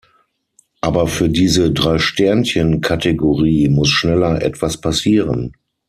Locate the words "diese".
1.29-1.69